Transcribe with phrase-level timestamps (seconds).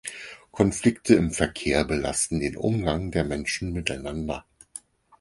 [0.51, 4.43] Konflikte im Verkehr belasten den Umgang der Menschen miteinander.